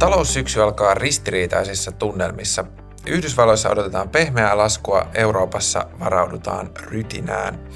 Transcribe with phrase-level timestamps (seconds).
[0.00, 2.64] Taloussyksy alkaa ristiriitaisissa tunnelmissa.
[3.06, 7.68] Yhdysvalloissa odotetaan pehmeää laskua, Euroopassa varaudutaan rytinään.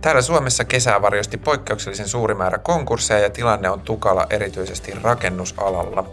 [0.00, 6.10] Täällä Suomessa kesää varjosti poikkeuksellisen suuri määrä konkursseja ja tilanne on tukala erityisesti rakennusalalla.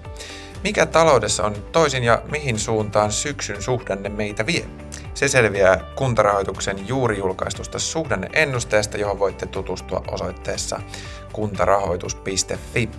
[0.64, 4.66] Mikä taloudessa on toisin ja mihin suuntaan syksyn suhdanne meitä vie?
[5.14, 10.80] Se selviää kuntarahoituksen juuri julkaistusta suhdanneennusteesta, johon voitte tutustua osoitteessa
[11.34, 12.90] kuntarahoitus.fi.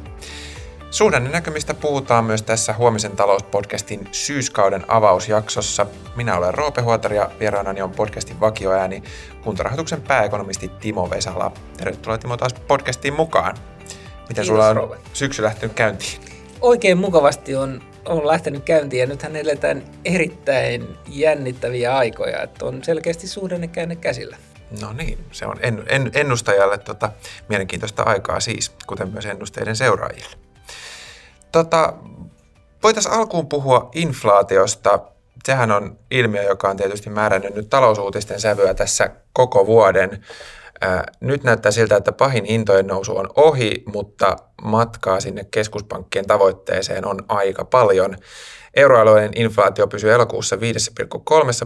[0.92, 5.87] Suhdannenäkymistä puhutaan myös tässä huomisen talouspodcastin syyskauden avausjaksossa.
[6.16, 9.02] Minä olen Roope Huotari ja vieraanani on podcastin vakioääni
[9.45, 11.52] kuntarahoituksen pääekonomisti Timo Vesala.
[11.77, 13.56] Tervetuloa Timo taas podcastiin mukaan.
[13.56, 14.97] Miten Kiitos, sulla on Roope.
[15.12, 16.20] syksy lähtenyt käyntiin?
[16.60, 23.28] Oikein mukavasti on, on lähtenyt käyntiin ja nythän eletään erittäin jännittäviä aikoja, että on selkeästi
[23.28, 24.36] suhdannekäänne käsillä.
[24.80, 27.12] No niin, se on en, en, ennustajalle tota,
[27.48, 30.52] mielenkiintoista aikaa siis, kuten myös ennusteiden seuraajille.
[31.52, 31.92] Tota,
[32.83, 35.00] voitaisiin alkuun puhua inflaatiosta.
[35.45, 40.25] Sehän on ilmiö, joka on tietysti määrännyt nyt talousuutisten sävyä tässä koko vuoden.
[41.20, 47.19] Nyt näyttää siltä, että pahin hintojen nousu on ohi, mutta matkaa sinne keskuspankkien tavoitteeseen on
[47.28, 48.16] aika paljon.
[48.74, 50.61] Euroalueen inflaatio pysyy elokuussa 5,3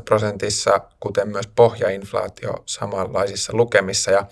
[0.04, 4.10] prosentissa, kuten myös pohjainflaatio samanlaisissa lukemissa.
[4.10, 4.26] Ja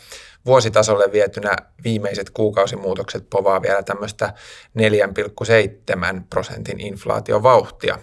[0.46, 4.32] vuositasolle vietynä viimeiset kuukausimuutokset povaa vielä tämmöistä
[4.78, 7.98] 4,7 prosentin inflaatiovauhtia.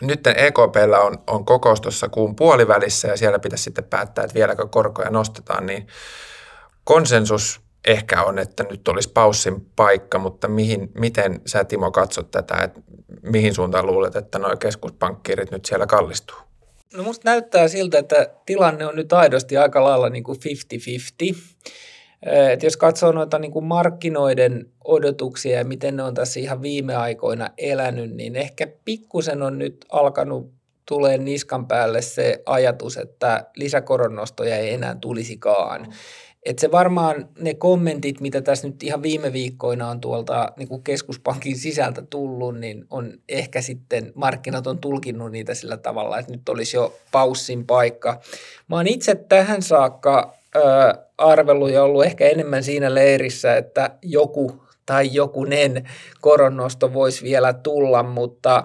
[0.00, 4.66] Nyt EKPllä on, on kokous tuossa kuun puolivälissä ja siellä pitäisi sitten päättää, että vieläkö
[4.66, 5.86] korkoja nostetaan, niin
[6.84, 12.56] konsensus ehkä on, että nyt olisi paussin paikka, mutta mihin, miten sä Timo katsot tätä,
[12.56, 12.80] että
[13.22, 16.36] mihin suuntaan luulet, että nuo keskuspankkiirit nyt siellä kallistuu?
[16.94, 20.38] No musta näyttää siltä, että tilanne on nyt aidosti aika lailla niin kuin
[21.32, 21.36] 50-50.
[22.22, 26.94] Et jos katsoo noita niin kuin markkinoiden odotuksia ja miten ne on tässä ihan viime
[26.94, 30.52] aikoina elänyt, niin ehkä pikkusen on nyt alkanut
[30.86, 35.94] tulee niskan päälle se ajatus, että lisäkoronnostoja ei enää tulisikaan.
[36.42, 40.82] Et se varmaan ne kommentit, mitä tässä nyt ihan viime viikkoina on tuolta niin kuin
[40.82, 46.48] keskuspankin sisältä tullut, niin on ehkä sitten markkinat on tulkinnut niitä sillä tavalla, että nyt
[46.48, 48.20] olisi jo paussin paikka.
[48.68, 54.62] Mä oon itse tähän saakka äh, arvellut ja ollut ehkä enemmän siinä leirissä, että joku
[54.86, 55.88] tai jokunen
[56.20, 58.64] koronnosto voisi vielä tulla, mutta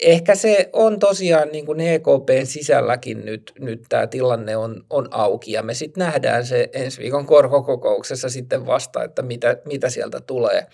[0.00, 5.52] ehkä se on tosiaan niin kuin EKPn sisälläkin nyt, nyt tämä tilanne on, on auki
[5.52, 10.66] ja me sitten nähdään se ensi viikon korkokokouksessa sitten vasta, että mitä, mitä sieltä tulee.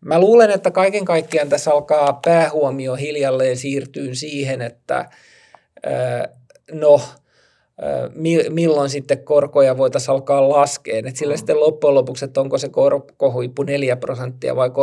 [0.00, 5.08] Mä luulen, että kaiken kaikkiaan tässä alkaa päähuomio hiljalleen siirtyä siihen, että
[6.72, 7.00] no–
[8.50, 11.02] milloin sitten korkoja voitaisiin alkaa laskea.
[11.04, 11.36] Et sillä mm.
[11.36, 14.74] sitten loppujen lopuksi, että onko se korkohuippu 4 prosenttia vai 3,75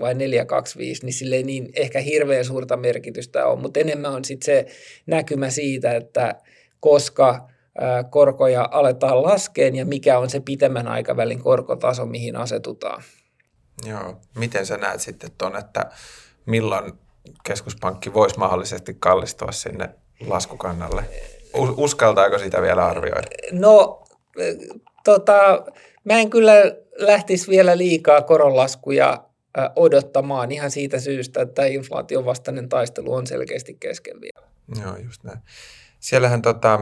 [0.00, 0.18] vai 4,25,
[1.02, 4.66] niin sille ei niin ehkä hirveän suurta merkitystä ole, mutta enemmän on sitten se
[5.06, 6.34] näkymä siitä, että
[6.80, 7.48] koska
[8.10, 13.02] korkoja aletaan laskeen ja mikä on se pitemmän aikavälin korkotaso, mihin asetutaan.
[13.86, 15.90] Joo, miten sä näet sitten tuon, että
[16.46, 16.92] milloin
[17.44, 19.88] keskuspankki voisi mahdollisesti kallistua sinne
[20.26, 21.04] laskukannalle?
[21.54, 23.28] Uskaltaako sitä vielä arvioida?
[23.52, 24.04] No,
[25.04, 25.64] tota,
[26.04, 26.52] mä en kyllä
[26.96, 29.24] lähtisi vielä liikaa koronlaskuja
[29.76, 34.48] odottamaan ihan siitä syystä, että inflaation vastainen taistelu on selkeästi kesken vielä.
[34.82, 35.38] Joo, just näin.
[36.00, 36.80] Siellähän tota,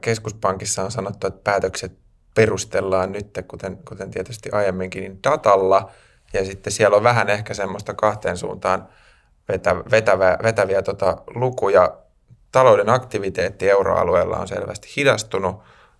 [0.00, 1.92] keskuspankissa on sanottu, että päätökset
[2.34, 5.90] perustellaan nyt, kuten, kuten tietysti aiemminkin, niin datalla,
[6.32, 8.88] ja sitten siellä on vähän ehkä semmoista kahteen suuntaan
[9.48, 11.98] vetä, vetäviä, vetäviä tota, lukuja
[12.56, 15.56] talouden aktiviteetti euroalueella on selvästi hidastunut,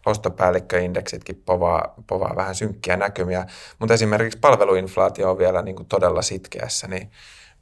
[0.07, 3.47] ostopäällikköindeksitkin povaa, povaa vähän synkkiä näkymiä,
[3.79, 7.11] mutta esimerkiksi palveluinflaatio on vielä niin kuin todella sitkeässä, niin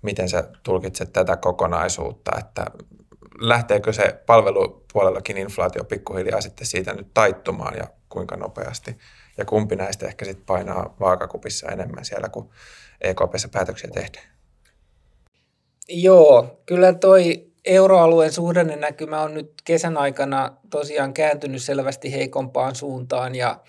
[0.03, 2.65] miten sä tulkitset tätä kokonaisuutta, että
[3.41, 8.99] lähteekö se palvelupuolellakin inflaatio pikkuhiljaa sitten siitä nyt taittumaan ja kuinka nopeasti,
[9.39, 12.51] ja kumpi näistä ehkä sitten painaa vaakakupissa enemmän siellä, kun
[13.01, 14.27] EKPssä päätöksiä tehdään?
[15.89, 23.61] Joo, kyllä toi euroalueen suhdannenäkymä on nyt kesän aikana tosiaan kääntynyt selvästi heikompaan suuntaan ja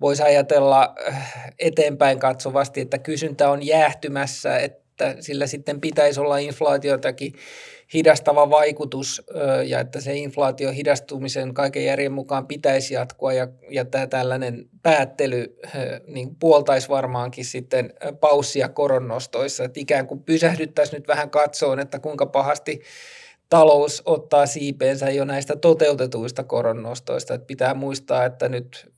[0.00, 7.32] voisi ajatella äh, eteenpäin katsovasti, että kysyntä on jäähtymässä, että sillä sitten pitäisi olla inflaatiotakin
[7.94, 9.22] hidastava vaikutus
[9.66, 15.58] ja että se inflaatio hidastumisen kaiken järjen mukaan pitäisi jatkua ja, ja tämä tällainen päättely
[16.06, 22.26] niin puoltaisi varmaankin sitten paussia koronnostoissa, että ikään kuin pysähdyttäisiin nyt vähän katsoon, että kuinka
[22.26, 22.82] pahasti
[23.48, 27.34] talous ottaa siipeensä jo näistä toteutetuista koronnostoista.
[27.34, 28.92] Että pitää muistaa, että nyt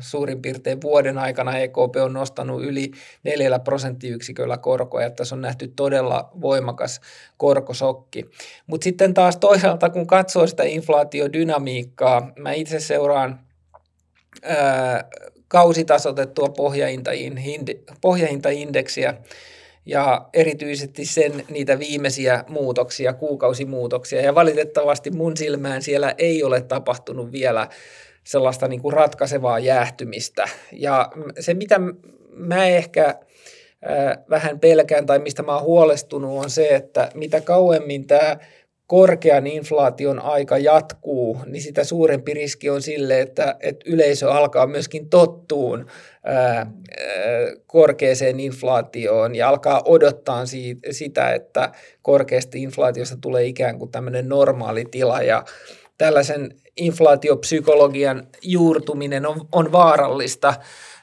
[0.00, 2.90] suurin piirtein vuoden aikana EKP on nostanut yli
[3.22, 7.00] neljällä prosenttiyksiköllä korkoja, että tässä on nähty todella voimakas
[7.36, 8.30] korkosokki.
[8.66, 13.40] Mutta sitten taas toisaalta, kun katsoo sitä inflaatiodynamiikkaa, mä itse seuraan
[14.42, 15.08] ää,
[15.48, 16.48] kausitasotettua
[18.00, 19.14] pohjahintaindeksiä,
[19.86, 24.20] ja erityisesti sen niitä viimeisiä muutoksia, kuukausimuutoksia.
[24.20, 27.68] Ja valitettavasti mun silmään siellä ei ole tapahtunut vielä
[28.24, 30.48] sellaista niin kuin ratkaisevaa jäähtymistä.
[30.72, 31.80] Ja se, mitä
[32.30, 33.14] mä ehkä
[34.30, 38.36] vähän pelkään tai mistä mä oon huolestunut, on se, että mitä kauemmin tämä
[38.86, 45.10] korkean inflaation aika jatkuu, niin sitä suurempi riski on sille, että, että yleisö alkaa myöskin
[45.10, 45.86] tottuun
[46.24, 46.66] ää,
[47.66, 51.72] korkeaseen inflaatioon ja alkaa odottaa siitä, sitä, että
[52.02, 55.22] korkeasta inflaatiosta tulee ikään kuin tämmöinen normaali tila.
[55.22, 55.44] Ja
[55.98, 60.54] tällaisen inflaatiopsykologian juurtuminen on, on vaarallista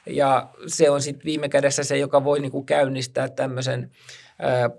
[0.06, 3.90] ja se on sitten viime kädessä se, joka voi niinku käynnistää tämmöisen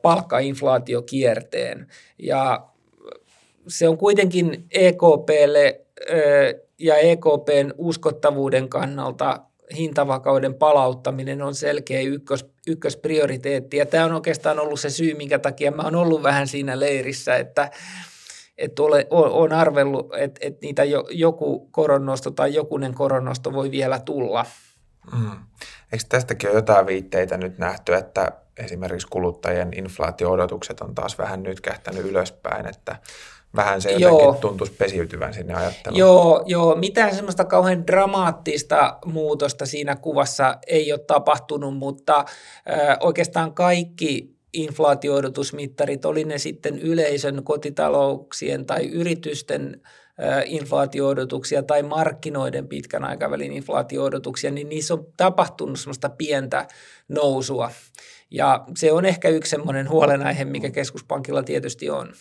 [0.02, 1.88] palkkainflaatiokierteen.
[2.18, 2.73] Ja
[3.68, 5.82] se on kuitenkin EKPlle
[6.80, 9.40] ja EKPn uskottavuuden kannalta
[9.76, 13.78] hintavakauden palauttaminen on selkeä ykkös, ykkösprioriteetti.
[13.78, 17.36] Ja tämä on oikeastaan ollut se syy, minkä takia mä oon ollut vähän siinä leirissä,
[17.36, 17.72] että,
[18.58, 24.00] että ole, on arvellut, että, että niitä jo, joku koronnosto tai jokunen koronnosto voi vielä
[24.00, 24.46] tulla.
[25.14, 25.32] Mm.
[25.92, 31.62] Eikö tästäkin ole jotain viitteitä nyt nähty, että esimerkiksi kuluttajien inflaatio-odotukset on taas vähän nyt
[31.62, 32.96] kähtänyt ylöspäin, että
[33.56, 34.38] vähän se jotenkin joo.
[34.42, 36.00] tuntuisi pesiytyvän sinne ajatteluun.
[36.00, 43.54] Joo, joo, mitään semmoista kauhean dramaattista muutosta siinä kuvassa ei ole tapahtunut, mutta äh, oikeastaan
[43.54, 49.82] kaikki inflaatioodotusmittarit, oli ne sitten yleisön, kotitalouksien tai yritysten
[50.46, 56.68] inflaatioodotuksia tai markkinoiden pitkän aikavälin inflaatioodotuksia, niin niissä on tapahtunut semmoista pientä
[57.08, 57.72] nousua.
[58.32, 62.14] Ja se on ehkä yksi semmoinen huolenaihe, mikä keskuspankilla tietysti on.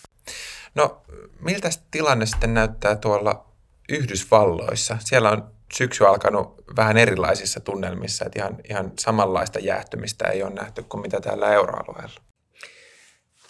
[0.75, 1.03] No,
[1.41, 3.47] miltä tilanne sitten näyttää tuolla
[3.89, 4.97] Yhdysvalloissa?
[5.01, 10.83] Siellä on syksy alkanut vähän erilaisissa tunnelmissa, että ihan, ihan samanlaista jäähtymistä ei ole nähty
[10.83, 12.21] kuin mitä täällä euroalueella.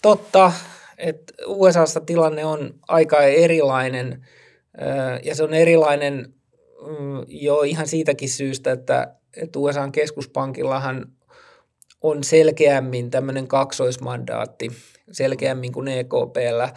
[0.01, 0.51] Totta,
[0.97, 4.27] että USAssa tilanne on aika erilainen
[5.23, 6.33] ja se on erilainen
[6.87, 11.05] mm, jo ihan siitäkin syystä, että, että USAn keskuspankillahan
[12.03, 14.71] on selkeämmin tämmöinen kaksoismandaatti,
[15.11, 16.73] selkeämmin kuin EKPllä.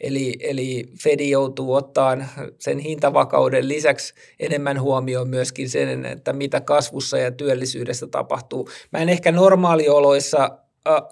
[0.00, 2.16] Eli, eli Fedi joutuu ottaa
[2.58, 8.68] sen hintavakauden lisäksi enemmän huomioon myöskin sen, että mitä kasvussa ja työllisyydessä tapahtuu.
[8.92, 10.58] Mä en ehkä normaalioloissa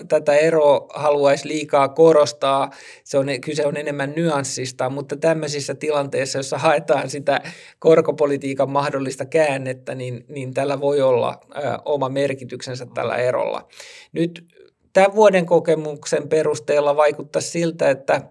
[0.09, 2.71] tätä eroa haluaisi liikaa korostaa,
[3.05, 7.41] se on, kyse on enemmän nyanssista, mutta tämmöisissä tilanteissa, jossa haetaan sitä
[7.79, 13.69] korkopolitiikan mahdollista käännettä, niin, niin tällä voi olla ä, oma merkityksensä tällä erolla.
[14.13, 14.47] Nyt
[14.93, 18.23] tämän vuoden kokemuksen perusteella vaikuttaa siltä, että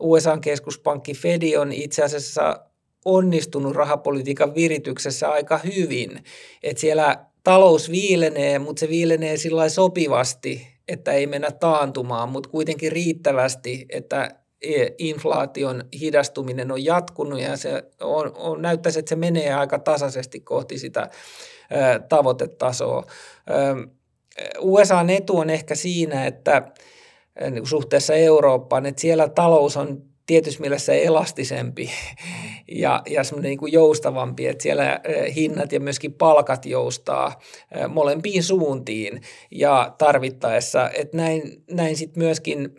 [0.00, 2.60] USA-keskuspankki Fedi on itse asiassa
[3.04, 6.24] onnistunut rahapolitiikan virityksessä aika hyvin.
[6.62, 12.92] Että siellä talous viilenee, mutta se viilenee sillä sopivasti, että ei mennä taantumaan, mutta kuitenkin
[12.92, 14.30] riittävästi, että
[14.62, 20.40] e, inflaation hidastuminen on jatkunut ja se on, on, näyttäisi, että se menee aika tasaisesti
[20.40, 21.08] kohti sitä ä,
[22.08, 23.04] tavoitetasoa.
[23.50, 23.52] Ä,
[24.60, 26.72] USAn etu on ehkä siinä, että
[27.64, 31.90] suhteessa Eurooppaan, että siellä talous on tietyssä mielessä elastisempi
[32.68, 35.00] ja, ja semmoinen niin joustavampi, että siellä
[35.36, 37.40] hinnat ja myöskin palkat joustaa
[37.88, 42.74] molempiin suuntiin ja tarvittaessa, että näin, näin sitten myöskin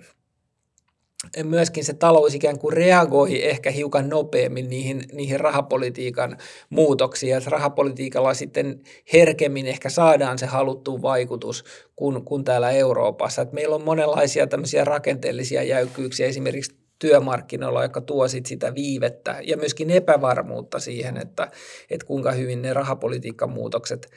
[1.43, 6.37] myöskin se talous ikään kuin reagoi ehkä hiukan nopeammin niihin, niihin rahapolitiikan
[6.69, 8.81] muutoksiin, että rahapolitiikalla sitten
[9.13, 11.63] herkemmin ehkä saadaan se haluttu vaikutus
[11.95, 13.41] kuin, kuin täällä Euroopassa.
[13.41, 19.57] Että meillä on monenlaisia tämmöisiä rakenteellisia jäykkyyksiä, esimerkiksi työmarkkinoilla, joka tuo sit sitä viivettä ja
[19.57, 21.51] myöskin epävarmuutta siihen, että,
[21.89, 24.09] että kuinka hyvin ne rahapolitiikan muutokset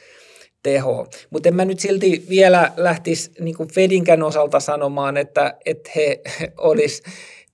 [0.62, 1.06] teho.
[1.30, 6.20] Mutta en mä nyt silti vielä lähtisi niin Fedinkän osalta sanomaan, että, että he
[6.58, 7.02] olisi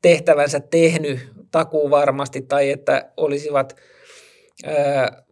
[0.03, 1.19] tehtävänsä tehnyt
[1.51, 3.77] takuu varmasti tai että olisivat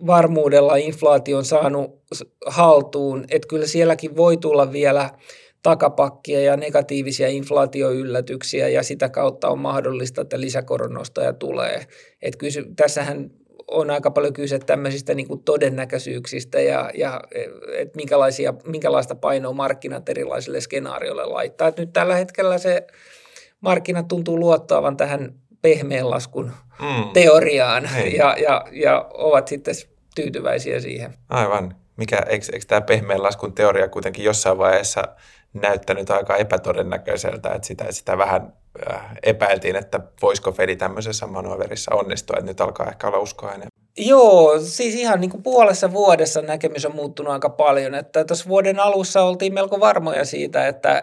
[0.07, 2.03] varmuudella inflaation saanut
[2.47, 3.25] haltuun.
[3.31, 5.11] Että kyllä sielläkin voi tulla vielä
[5.63, 11.87] takapakkia ja negatiivisia inflaatioyllätyksiä ja sitä kautta on mahdollista, että lisäkoronnostoja tulee.
[12.23, 13.31] Et kysy, tässähän
[13.69, 17.21] on aika paljon kyse tämmöisistä niin kuin todennäköisyyksistä ja, ja
[17.73, 21.69] että minkälaisia, minkälaista painoa markkinat erilaisille skenaarioille laittaa.
[21.69, 22.87] Et nyt tällä hetkellä se
[23.61, 27.13] markkinat tuntuu luottaavan tähän pehmeän laskun mm.
[27.13, 27.89] teoriaan
[28.19, 29.75] ja, ja, ja ovat sitten
[30.15, 31.15] tyytyväisiä siihen.
[31.29, 31.77] Aivan.
[31.97, 35.05] Mikä, eikö, eikö tämä pehmeän laskun teoria kuitenkin jossain vaiheessa
[35.55, 38.53] näyttänyt aika epätodennäköiseltä, että sitä, sitä vähän
[38.93, 43.69] äh, epäiltiin, että voisiko Fedi tämmöisessä manöverissa onnistua, että nyt alkaa ehkä olla uskoa enemmän.
[43.99, 47.95] Joo, siis ihan niin kuin puolessa vuodessa näkemys on muuttunut aika paljon.
[47.95, 51.03] Että tuossa vuoden alussa oltiin melko varmoja siitä, että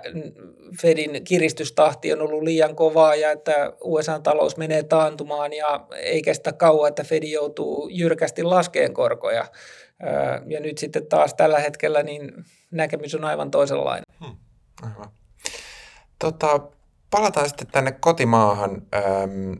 [0.81, 6.89] Fedin kiristystahti on ollut liian kovaa ja että USA-talous menee taantumaan ja ei kestä kauan,
[6.89, 9.45] että Fedi joutuu jyrkästi laskeen korkoja.
[10.45, 14.03] Ja nyt sitten taas tällä hetkellä niin näkemys on aivan toisenlainen.
[14.25, 14.35] Hmm,
[14.81, 15.11] aivan.
[16.19, 16.59] Tota,
[17.09, 18.81] palataan sitten tänne kotimaahan.
[18.95, 19.53] Ähm,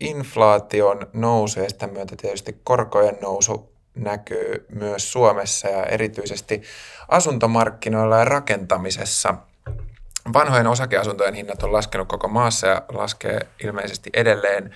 [0.00, 6.62] inflaation nousu ja sitä myötä tietysti korkojen nousu näkyy myös Suomessa ja erityisesti
[7.08, 9.34] asuntomarkkinoilla ja rakentamisessa.
[10.32, 14.74] Vanhojen osakeasuntojen hinnat on laskenut koko maassa ja laskee ilmeisesti edelleen.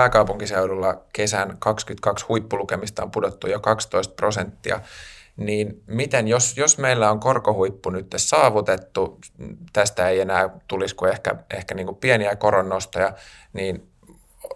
[0.00, 4.80] Pääkaupunkiseudulla kesän 22 huippulukemista on pudottu jo 12 prosenttia.
[5.36, 9.18] Niin miten, jos, jos meillä on korkohuippu nyt saavutettu,
[9.72, 13.12] tästä ei enää tulisi kuin ehkä, ehkä niin kuin pieniä koronnostoja,
[13.52, 13.88] niin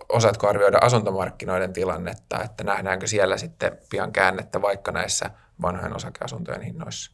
[0.08, 5.30] osaatko arvioida asuntomarkkinoiden tilannetta, että nähdäänkö siellä sitten pian käännettä vaikka näissä
[5.62, 7.12] vanhojen osakeasuntojen hinnoissa?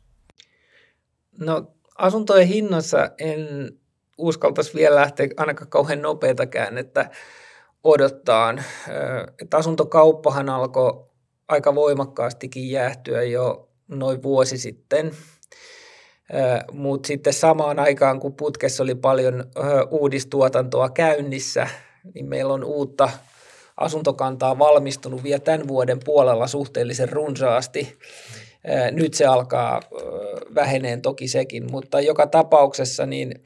[1.39, 3.71] No asuntojen hinnoissa en
[4.19, 7.11] uskaltaisi vielä lähteä ainakaan kauhean nopeata käännettä
[7.85, 8.55] odottaa.
[9.43, 11.05] Että asuntokauppahan alkoi
[11.49, 15.11] aika voimakkaastikin jäähtyä jo noin vuosi sitten.
[16.73, 19.45] Mutta sitten samaan aikaan, kun putkessa oli paljon
[19.91, 21.69] uudistuotantoa käynnissä,
[22.15, 23.11] niin meillä on uutta
[23.77, 27.99] asuntokantaa valmistunut vielä tämän vuoden puolella suhteellisen runsaasti.
[28.93, 29.81] Nyt se alkaa
[30.55, 33.45] väheneen toki sekin, mutta joka tapauksessa niin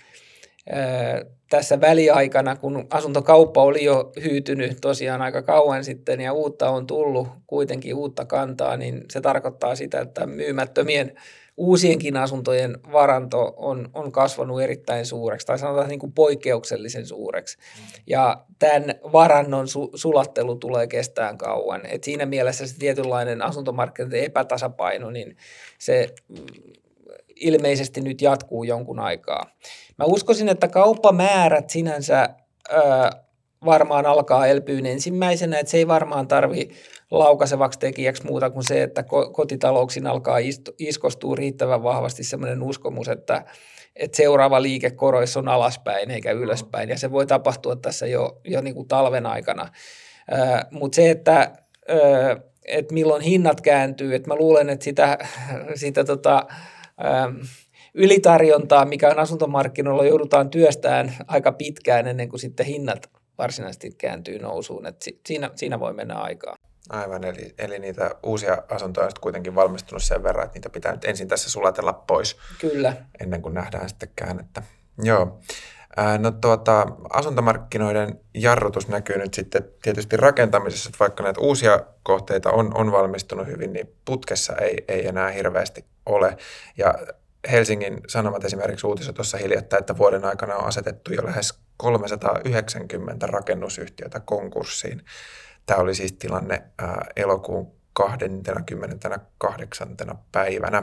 [1.51, 7.29] tässä väliaikana, kun asuntokauppa oli jo hyytynyt tosiaan aika kauan sitten ja uutta on tullut
[7.47, 11.17] kuitenkin uutta kantaa, niin se tarkoittaa sitä, että myymättömien
[11.57, 17.59] uusienkin asuntojen varanto on, on kasvanut erittäin suureksi, tai sanotaan niin kuin poikkeuksellisen suureksi.
[18.07, 21.87] Ja tämän varannon su, sulattelu tulee kestään kauan.
[21.87, 25.37] Et siinä mielessä se tietynlainen asuntomarkkinoiden epätasapaino, niin
[25.79, 26.15] se
[27.37, 29.47] ilmeisesti nyt jatkuu jonkun aikaa.
[29.99, 32.29] Mä uskoisin, että kauppamäärät sinänsä
[32.73, 32.77] ö,
[33.65, 36.71] varmaan alkaa elpyyn ensimmäisenä, että se ei varmaan tarvi
[37.11, 40.39] laukaisevaksi tekijäksi muuta kuin se, että kotitalouksiin alkaa
[40.79, 43.45] iskostua riittävän vahvasti sellainen uskomus, että,
[43.97, 48.61] että seuraava liike koroissa on alaspäin eikä ylöspäin, ja se voi tapahtua tässä jo, jo
[48.61, 49.69] niin kuin talven aikana.
[50.71, 51.53] Mutta se, että,
[52.65, 55.19] että milloin hinnat kääntyy, että mä luulen, että sitä,
[55.75, 56.47] sitä tota,
[57.95, 64.87] ylitarjontaa, mikä on asuntomarkkinoilla, joudutaan työstään aika pitkään ennen kuin sitten hinnat varsinaisesti kääntyy nousuun.
[64.87, 64.97] Et
[65.27, 66.57] siinä, siinä voi mennä aikaa.
[66.91, 71.05] Aivan, eli, eli niitä uusia asuntoja on kuitenkin valmistunut sen verran, että niitä pitää nyt
[71.05, 72.37] ensin tässä sulatella pois.
[72.61, 72.97] Kyllä.
[73.21, 74.63] Ennen kuin nähdään sitten käännettä.
[75.03, 75.41] Joo.
[76.19, 82.77] No tuota, asuntomarkkinoiden jarrutus näkyy nyt sitten tietysti rakentamisessa, että vaikka näitä uusia kohteita on,
[82.77, 86.37] on valmistunut hyvin, niin putkessa ei, ei enää hirveästi ole.
[86.77, 86.95] Ja
[87.51, 94.21] Helsingin Sanomat esimerkiksi uutisoi tuossa hiljattain, että vuoden aikana on asetettu jo lähes 390 rakennusyhtiötä
[94.21, 95.05] konkurssiin.
[95.67, 96.63] Tämä oli siis tilanne
[97.17, 99.97] elokuun 28.
[100.33, 100.83] päivänä.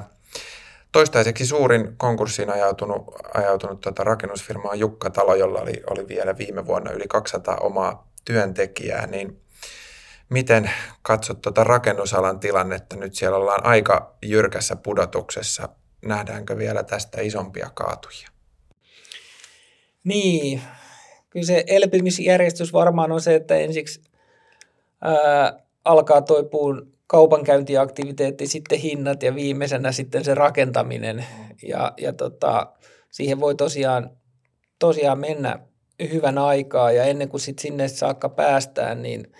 [0.92, 6.66] Toistaiseksi suurin konkurssiin ajautunut, ajautunut tota rakennusfirma on Jukka Talo, jolla oli, oli vielä viime
[6.66, 9.42] vuonna yli 200 omaa työntekijää, niin
[10.32, 10.72] miten
[11.02, 12.96] katsot tuota rakennusalan tilannetta?
[12.96, 15.70] Nyt siellä ollaan aika jyrkässä pudotuksessa.
[16.06, 18.28] Nähdäänkö vielä tästä isompia kaatuja?
[20.04, 20.62] Niin,
[21.30, 24.02] kyllä se elpymisjärjestys varmaan on se, että ensiksi
[25.02, 26.76] ää, alkaa toipua
[27.08, 31.26] kaupankäyntiaktiviteetti, sitten hinnat ja viimeisenä sitten se rakentaminen.
[31.64, 32.74] Ja, ja tota,
[33.10, 34.12] siihen voi tosiaan,
[34.80, 35.60] tosiaan mennä
[36.12, 39.32] hyvän aikaa ja ennen kuin sit sinne saakka päästään, niin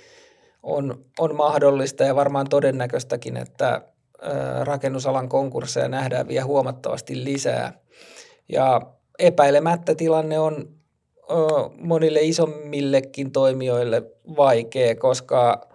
[0.64, 3.82] on, on mahdollista ja varmaan todennäköistäkin, että
[4.64, 7.74] rakennusalan konkursseja nähdään vielä huomattavasti lisää.
[8.50, 8.82] Ja
[9.20, 10.70] epäilemättä tilanne on
[11.78, 14.04] monille isommillekin toimijoille
[14.38, 15.68] vaikea, koska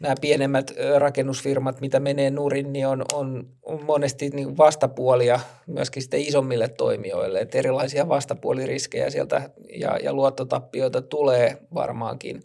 [0.00, 6.20] nämä pienemmät rakennusfirmat, mitä menee nurin, niin on, on, on monesti niin vastapuolia myöskin sitten
[6.20, 7.40] isommille toimijoille.
[7.40, 12.42] Että erilaisia vastapuoliriskejä sieltä ja, ja luottotappioita tulee varmaankin.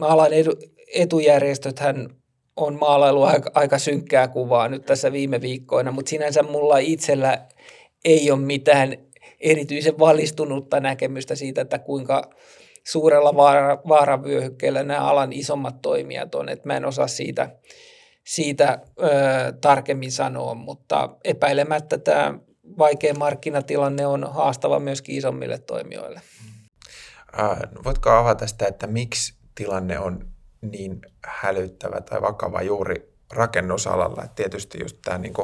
[0.00, 0.50] Alan edu,
[0.94, 2.08] etujärjestöthän
[2.56, 7.46] on maalailu aika, aika synkkää kuvaa nyt tässä viime viikkoina, mutta sinänsä mulla itsellä
[8.04, 8.96] ei ole mitään
[9.40, 12.30] erityisen valistunutta näkemystä siitä, että kuinka
[12.84, 16.48] suurella vaara, vaaravyöhykkeellä nämä alan isommat toimijat on.
[16.48, 17.50] Että mä en osaa siitä,
[18.24, 19.06] siitä ö,
[19.60, 22.38] tarkemmin sanoa, mutta epäilemättä tämä
[22.78, 26.20] vaikea markkinatilanne on haastava myöskin isommille toimijoille.
[27.84, 30.28] Voitko avata sitä, että miksi tilanne on
[30.60, 34.24] niin hälyttävä tai vakava juuri rakennusalalla?
[34.24, 35.34] Et tietysti just tämä niin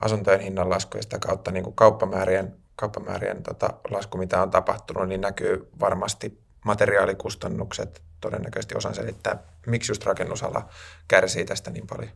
[0.00, 5.20] asuntojen hinnan lasku ja sitä kautta niin kauppamäärien, kauppamäärien tota, lasku, mitä on tapahtunut, niin
[5.20, 10.68] näkyy varmasti materiaalikustannukset todennäköisesti osan selittää, miksi just rakennusala
[11.08, 12.10] kärsii tästä niin paljon.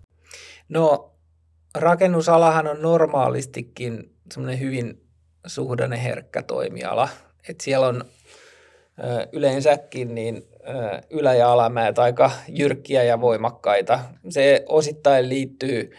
[0.68, 1.12] No
[1.74, 5.06] rakennusalahan on normaalistikin semmoinen hyvin
[5.46, 7.08] suhdanneherkkä toimiala.
[7.48, 8.04] Et siellä on
[9.32, 10.42] yleensäkin niin
[11.10, 14.00] ylä- ja alamäet aika jyrkkiä ja voimakkaita.
[14.28, 15.90] Se osittain liittyy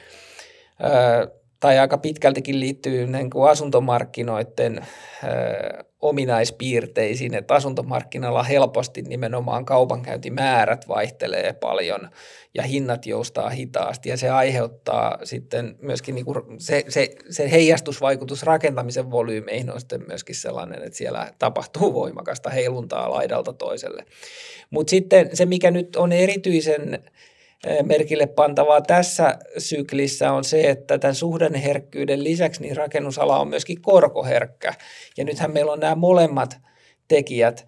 [1.66, 11.54] tai aika pitkältikin liittyy niin kuin asuntomarkkinoiden ö, ominaispiirteisiin, että asuntomarkkinalla helposti nimenomaan kaupankäyntimäärät vaihtelee
[11.54, 12.10] paljon
[12.54, 18.44] ja hinnat joustaa hitaasti ja se aiheuttaa sitten myöskin niin kuin se, se, se heijastusvaikutus
[18.44, 24.06] rakentamisen volyymeihin on sitten myöskin sellainen, että siellä tapahtuu voimakasta heiluntaa laidalta toiselle.
[24.70, 27.04] Mutta sitten se, mikä nyt on erityisen
[27.84, 34.74] merkille pantavaa tässä syklissä on se, että tämän suhdanneherkkyyden lisäksi niin rakennusala on myöskin korkoherkkä.
[35.18, 36.58] Ja nythän meillä on nämä molemmat
[37.08, 37.68] tekijät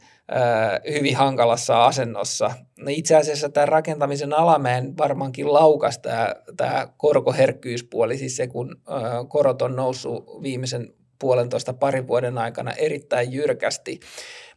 [0.94, 2.52] hyvin hankalassa asennossa.
[2.80, 8.82] No itse asiassa tämä rakentamisen alamäen varmaankin laukas tämä, tämä korkoherkkyyspuoli, siis se kun
[9.28, 14.00] korot on noussut viimeisen puolentoista parin vuoden aikana erittäin jyrkästi.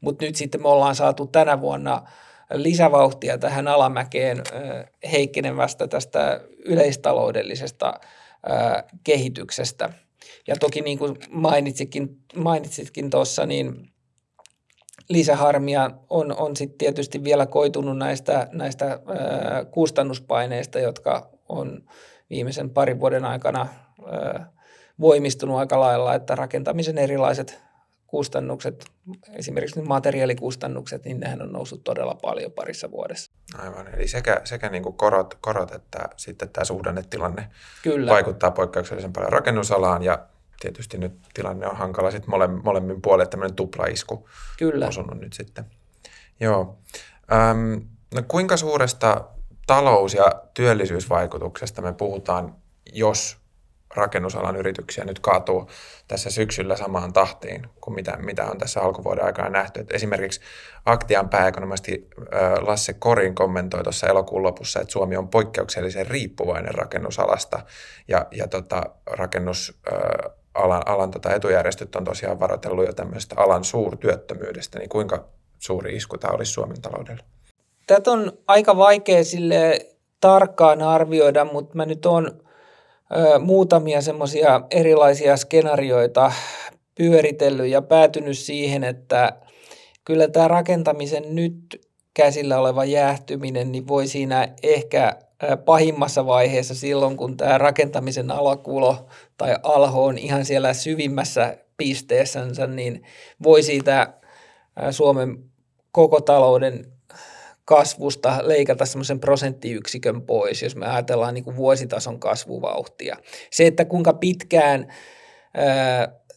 [0.00, 2.02] Mutta nyt sitten me ollaan saatu tänä vuonna–
[2.52, 4.42] lisävauhtia tähän alamäkeen
[5.12, 8.00] heikkenevästä tästä yleistaloudellisesta
[9.04, 9.92] kehityksestä.
[10.46, 13.92] Ja toki niin kuin mainitsitkin, mainitsitkin tuossa, niin
[15.08, 19.00] lisäharmia on, on sitten tietysti vielä koitunut näistä, näistä
[19.70, 21.84] kustannuspaineista, jotka on
[22.30, 23.66] viimeisen parin vuoden aikana
[25.00, 27.60] voimistunut aika lailla, että rakentamisen erilaiset
[28.10, 28.84] kustannukset,
[29.32, 33.30] esimerkiksi materiaalikustannukset, niin nehän on noussut todella paljon parissa vuodessa.
[33.58, 37.50] Aivan, eli sekä, sekä niin kuin korot, korot että sitten tämä suhdannetilanne
[37.82, 38.12] Kyllä.
[38.12, 40.26] vaikuttaa poikkeuksellisen paljon rakennusalaan ja
[40.60, 44.86] tietysti nyt tilanne on hankala sitten mole, molemmin puolin, tämmöinen tuplaisku Kyllä.
[44.86, 45.64] osunut nyt sitten.
[46.40, 46.78] Joo.
[47.32, 47.82] Öm,
[48.14, 49.24] no kuinka suuresta
[49.66, 52.54] talous- ja työllisyysvaikutuksesta me puhutaan,
[52.92, 53.39] jos
[53.94, 55.70] rakennusalan yrityksiä nyt kaatuu
[56.08, 59.80] tässä syksyllä samaan tahtiin kuin mitä, mitä on tässä alkuvuoden aikana nähty.
[59.80, 60.40] Et esimerkiksi
[60.86, 62.08] Aktian pääekonomisti
[62.60, 67.60] Lasse Korin kommentoi tuossa elokuun lopussa, että Suomi on poikkeuksellisen riippuvainen rakennusalasta
[68.08, 74.88] ja, ja tota, rakennusalan alan tota etujärjestöt on tosiaan varoitellut jo tämmöistä alan suurtyöttömyydestä, niin
[74.88, 77.22] kuinka suuri isku tämä olisi Suomen taloudelle?
[77.86, 79.86] Tätä on aika vaikea sille
[80.20, 82.42] tarkkaan arvioida, mutta mä nyt on
[83.40, 86.32] muutamia semmoisia erilaisia skenaarioita
[86.94, 89.32] pyöritellyt ja päätynyt siihen, että
[90.04, 95.16] kyllä tämä rakentamisen nyt käsillä oleva jäähtyminen niin voi siinä ehkä
[95.64, 103.02] pahimmassa vaiheessa silloin, kun tämä rakentamisen alakulo tai alho on ihan siellä syvimmässä pisteessänsä, niin
[103.42, 104.14] voi siitä
[104.90, 105.44] Suomen
[105.92, 106.86] koko talouden
[107.70, 113.16] kasvusta leikata semmoisen prosenttiyksikön pois, jos me ajatellaan niin kuin vuositason kasvuvauhtia.
[113.50, 114.92] Se, että kuinka pitkään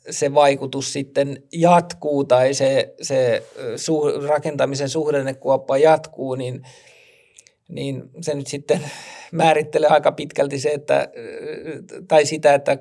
[0.10, 3.44] se vaikutus sitten jatkuu tai se, se
[4.28, 6.62] rakentamisen suhdannekuoppa jatkuu, niin,
[7.70, 8.82] niin se nyt sitten
[9.32, 11.08] määrittelee aika pitkälti se, että,
[12.08, 12.78] tai sitä, että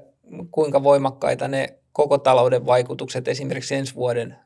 [0.51, 4.37] kuinka voimakkaita ne koko talouden vaikutukset esimerkiksi ensi vuoden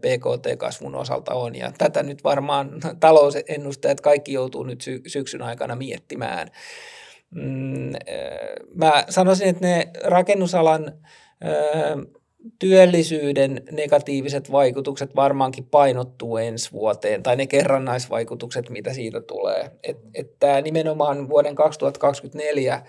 [0.00, 1.54] PKT-kasvun osalta on.
[1.54, 6.48] Ja tätä nyt varmaan talousennustajat kaikki joutuu nyt sy- syksyn aikana miettimään.
[7.30, 7.92] Mm,
[8.74, 10.92] mä sanoisin, että ne rakennusalan
[12.58, 19.70] työllisyyden negatiiviset vaikutukset varmaankin painottuu ensi vuoteen, tai ne kerrannaisvaikutukset, mitä siitä tulee.
[19.82, 22.82] Että et nimenomaan vuoden 2024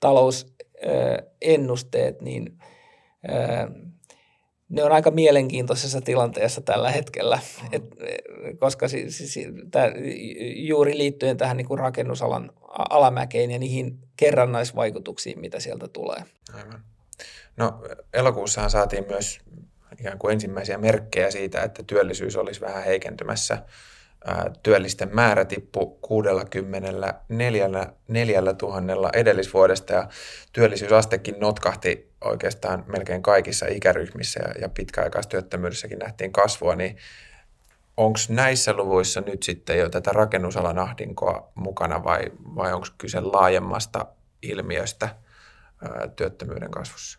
[0.00, 2.58] talousennusteet, niin
[4.72, 7.68] ne on aika mielenkiintoisessa tilanteessa tällä hetkellä, mm.
[7.72, 7.82] et,
[8.58, 9.92] koska si, si, si, tää,
[10.56, 12.52] juuri liittyen tähän niin kuin rakennusalan
[12.90, 16.24] alamäkeen ja niihin kerrannaisvaikutuksiin, mitä sieltä tulee.
[16.54, 16.84] Aivan.
[17.56, 17.82] No
[18.12, 19.40] elokuussahan saatiin myös
[19.98, 23.62] ikään kuin ensimmäisiä merkkejä siitä, että työllisyys olisi vähän heikentymässä
[24.62, 27.68] työllisten määrä tippui 64
[28.62, 30.08] 000 edellisvuodesta ja
[30.52, 36.96] työllisyysastekin notkahti oikeastaan melkein kaikissa ikäryhmissä ja, pitkäaikaistyöttömyydessäkin nähtiin kasvua, niin
[37.96, 42.24] onko näissä luvuissa nyt sitten jo tätä rakennusalan ahdinkoa mukana vai,
[42.56, 44.06] vai onko kyse laajemmasta
[44.42, 45.08] ilmiöstä
[46.16, 47.18] työttömyyden kasvussa?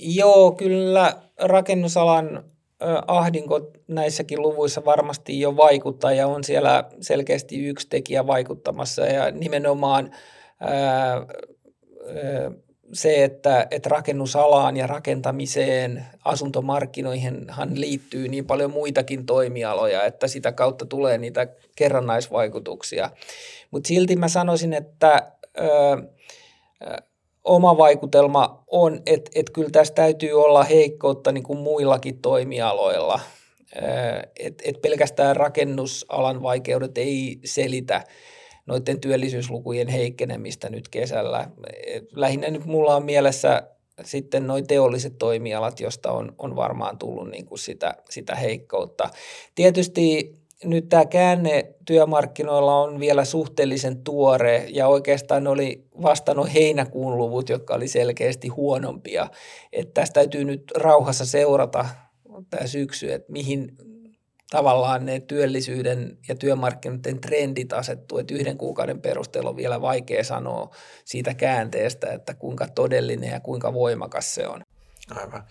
[0.00, 2.44] Joo, kyllä rakennusalan
[3.06, 10.10] ahdinko näissäkin luvuissa varmasti jo vaikuttaa ja on siellä selkeästi yksi tekijä vaikuttamassa ja nimenomaan
[10.60, 11.24] ää, ää,
[12.92, 20.86] se, että, että rakennusalaan ja rakentamiseen, asuntomarkkinoihinhan liittyy niin paljon muitakin toimialoja, että sitä kautta
[20.86, 23.10] tulee niitä kerrannaisvaikutuksia.
[23.70, 25.62] Mutta silti mä sanoisin, että ö,
[27.48, 33.20] oma vaikutelma on, että, että kyllä tässä täytyy olla heikkoutta niin kuin muillakin toimialoilla.
[34.38, 38.04] Että et pelkästään rakennusalan vaikeudet ei selitä
[38.66, 41.50] noiden työllisyyslukujen heikkenemistä nyt kesällä.
[42.12, 43.62] Lähinnä nyt mulla on mielessä
[44.04, 49.10] sitten noin teolliset toimialat, josta on, on varmaan tullut niin kuin sitä, sitä heikkoutta.
[49.54, 50.34] Tietysti
[50.64, 57.74] nyt tämä käänne työmarkkinoilla on vielä suhteellisen tuore ja oikeastaan oli vastannut heinäkuun luvut, jotka
[57.74, 59.28] oli selkeästi huonompia.
[59.72, 61.88] Että tästä täytyy nyt rauhassa seurata
[62.50, 63.76] tämä syksy, että mihin
[64.50, 70.70] tavallaan ne työllisyyden ja työmarkkinoiden trendit asettuu, että yhden kuukauden perusteella on vielä vaikea sanoa
[71.04, 74.62] siitä käänteestä, että kuinka todellinen ja kuinka voimakas se on.
[75.16, 75.42] Aivan.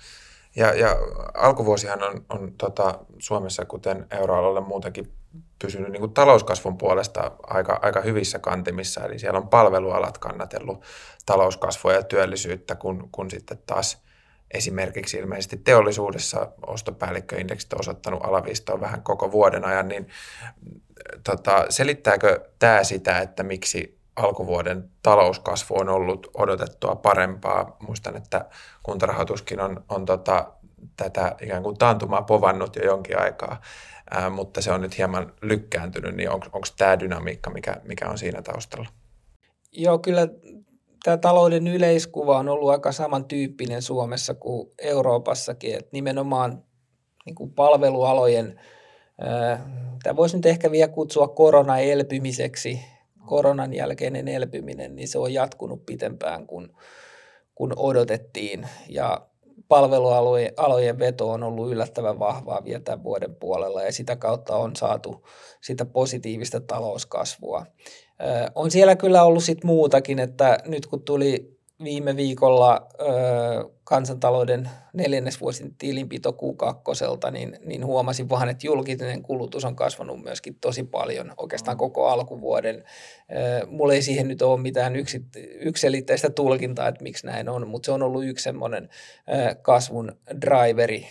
[0.56, 0.98] Ja, ja
[1.34, 5.17] alkuvuosihan on, on tota, Suomessa, kuten euroalueella muutenkin,
[5.60, 9.06] pysynyt niin kuin talouskasvun puolesta aika, aika hyvissä kantimissa.
[9.06, 10.84] Eli siellä on palvelualat kannatellut
[11.26, 14.04] talouskasvua ja työllisyyttä, kun, kun sitten taas
[14.52, 20.08] esimerkiksi ilmeisesti teollisuudessa ostopäällikköindeksit on osoittanut alaviistoa vähän koko vuoden ajan, niin
[21.24, 27.78] tota, selittääkö tämä sitä, että miksi alkuvuoden talouskasvu on ollut odotettua parempaa?
[27.80, 28.46] Muistan, että
[28.84, 30.52] kuntarahoituskin on, on tota,
[30.98, 33.62] tätä ikään kuin taantumaa povannut jo jonkin aikaa,
[34.12, 38.42] ää, mutta se on nyt hieman lykkääntynyt, niin onko tämä dynamiikka, mikä, mikä on siinä
[38.42, 38.90] taustalla?
[39.72, 40.28] Joo, kyllä
[41.04, 46.64] tämä talouden yleiskuva on ollut aika samantyyppinen Suomessa kuin Euroopassakin, että nimenomaan
[47.26, 48.60] niin kuin palvelualojen,
[50.04, 52.80] tämä voisi nyt ehkä vielä kutsua koronaelpymiseksi,
[53.26, 56.70] koronan jälkeinen elpyminen, niin se on jatkunut pitempään kuin,
[57.56, 59.28] kuin odotettiin ja
[59.68, 65.28] palvelualojen veto on ollut yllättävän vahvaa vielä tämän vuoden puolella ja sitä kautta on saatu
[65.62, 67.66] sitä positiivista talouskasvua.
[68.56, 73.06] On siellä kyllä ollut sit muutakin, että nyt kun tuli viime viikolla ö,
[73.84, 80.84] kansantalouden neljännesvuosin tilinpito Q2, niin, niin huomasin vaan, että julkinen kulutus on kasvanut myöskin tosi
[80.84, 82.84] paljon oikeastaan koko alkuvuoden.
[83.32, 85.26] Ö, mulla ei siihen nyt ole mitään yksi,
[85.60, 88.90] yksilitteistä tulkintaa, että miksi näin on, mutta se on ollut yksi semmoinen
[89.30, 90.12] ö, kasvun
[90.42, 91.08] driveri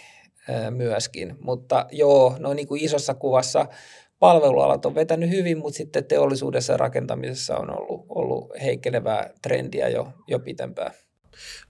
[0.48, 1.36] ö, myöskin.
[1.40, 3.66] Mutta joo, no niin kuin isossa kuvassa
[4.18, 10.12] palvelualat on vetänyt hyvin, mutta sitten teollisuudessa ja rakentamisessa on ollut, ollut heikkenevää trendiä jo,
[10.28, 10.92] jo pitempään.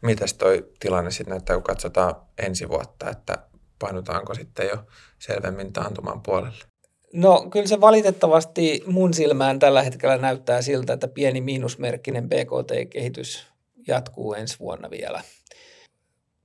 [0.03, 3.39] Mitäs toi tilanne sitten näyttää, kun katsotaan ensi vuotta, että
[3.79, 4.77] painutaanko sitten jo
[5.19, 6.65] selvemmin taantuman puolelle?
[7.13, 13.47] No kyllä se valitettavasti mun silmään tällä hetkellä näyttää siltä, että pieni miinusmerkkinen BKT-kehitys
[13.89, 15.23] jatkuu ensi vuonna vielä.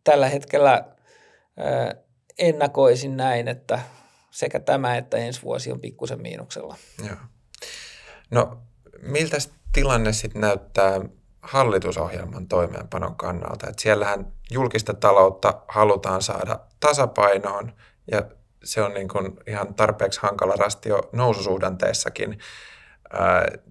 [0.04, 0.86] Tällä hetkellä
[2.38, 3.80] ennakoisin näin, että
[4.32, 6.76] sekä tämä että ensi vuosi on pikkusen miinuksella.
[7.08, 7.18] Joo.
[8.32, 8.62] No
[9.02, 9.38] miltä
[9.74, 11.02] tilanne sitten näyttää
[11.42, 13.70] hallitusohjelman toimeenpanon kannalta?
[13.70, 17.74] Et siellähän julkista taloutta halutaan saada tasapainoon
[18.12, 18.26] ja
[18.64, 22.40] se on niin kuin ihan tarpeeksi hankala rasti jo noususuhdanteessakin.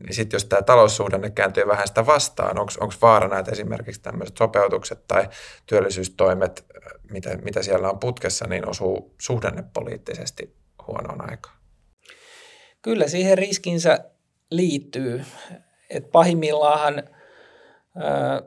[0.00, 5.07] Niin sitten jos tämä taloussuhdanne kääntyy vähän sitä vastaan, onko vaarana, että esimerkiksi tämmöiset sopeutukset
[5.09, 5.29] tai
[5.66, 6.66] työllisyystoimet
[7.11, 11.57] mitä, mitä siellä on putkessa, niin osuu suhdannepoliittisesti huonoon aikaan?
[12.83, 13.98] Kyllä siihen riskinsä
[14.50, 15.24] liittyy.
[15.90, 17.03] Et pahimmillaan
[17.96, 18.42] ää,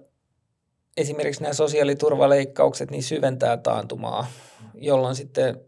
[0.97, 4.27] esimerkiksi nämä sosiaaliturvaleikkaukset niin syventää taantumaa,
[4.73, 5.61] jolloin sitten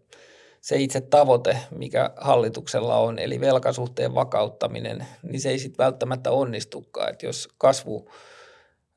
[0.65, 7.09] se itse tavoite, mikä hallituksella on, eli velkasuhteen vakauttaminen, niin se ei sitten välttämättä onnistukaan,
[7.09, 8.09] että jos kasvu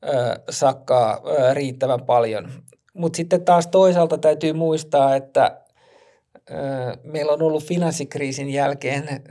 [0.01, 2.51] ää, sakkaa ää, riittävän paljon.
[2.93, 5.61] Mutta sitten taas toisaalta täytyy muistaa, että
[7.03, 9.23] meillä on ollut finanssikriisin jälkeen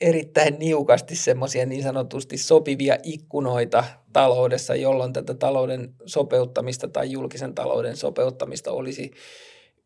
[0.00, 7.96] erittäin niukasti semmoisia niin sanotusti sopivia ikkunoita taloudessa, jolloin tätä talouden sopeuttamista tai julkisen talouden
[7.96, 9.10] sopeuttamista olisi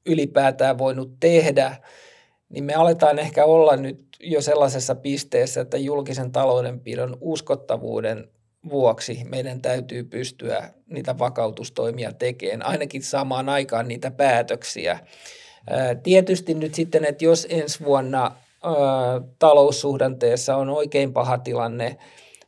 [0.06, 1.76] ylipäätään voinut tehdä.
[2.48, 8.28] niin me aletaan ehkä olla nyt jo sellaisessa pisteessä, että julkisen taloudenpidon uskottavuuden
[8.70, 14.98] vuoksi meidän täytyy pystyä niitä vakautustoimia tekemään, ainakin samaan aikaan niitä päätöksiä.
[16.02, 18.36] Tietysti nyt sitten, että jos ensi vuonna
[19.38, 21.96] taloussuhdanteessa on oikein paha tilanne,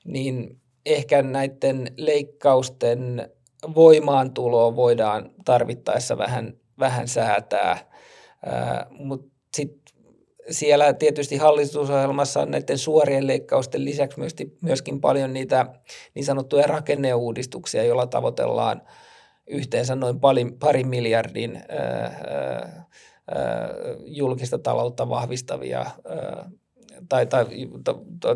[0.04, 3.30] niin ehkä näiden leikkausten
[3.74, 7.90] voimaantuloa voidaan tarvittaessa vähän, vähän säätää,
[8.90, 9.84] mutta sitten
[10.50, 14.20] siellä tietysti hallitusohjelmassa on näiden suorien leikkausten lisäksi
[14.60, 15.66] myöskin paljon niitä
[16.14, 18.82] niin sanottuja rakenneuudistuksia, joilla tavoitellaan
[19.46, 22.84] yhteensä noin pari, pari miljardin ää,
[24.04, 25.86] julkista taloutta vahvistavia
[27.08, 27.46] tai, tai,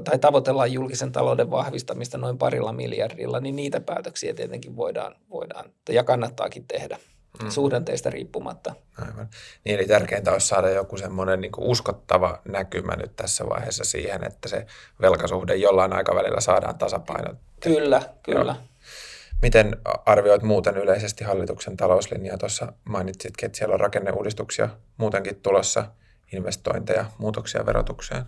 [0.05, 6.05] tai tavoitellaan julkisen talouden vahvistamista noin parilla miljardilla, niin niitä päätöksiä tietenkin voidaan, voidaan ja
[6.05, 6.99] kannattaakin tehdä
[7.43, 7.51] mm.
[7.51, 8.75] suhdanteista riippumatta.
[9.01, 9.29] Aivan.
[9.65, 14.49] Niin, eli tärkeintä olisi saada joku semmoinen niin uskottava näkymä nyt tässä vaiheessa siihen, että
[14.49, 14.67] se
[15.01, 17.35] velkasuhde jollain aikavälillä saadaan tasapaino.
[17.61, 18.55] Kyllä, kyllä.
[18.55, 18.65] Joo.
[19.43, 22.39] Miten arvioit muuten yleisesti hallituksen talouslinjaa?
[22.39, 25.85] Tuossa mainitsitkin, että siellä on rakenneuudistuksia muutenkin tulossa,
[26.33, 28.25] investointeja, muutoksia verotukseen.